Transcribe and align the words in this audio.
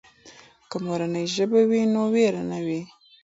که 0.69 0.77
مورنۍ 0.85 1.25
ژبه 1.35 1.61
وي 1.69 1.81
نو 1.93 2.03
وېره 2.13 2.43
نه 2.51 2.59
وي. 2.65 2.81